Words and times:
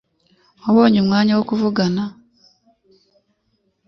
Wabonye 0.63 0.97
umwanya 1.03 1.33
wo 1.37 1.43
kuvugana 1.49 2.03
na? 2.05 2.05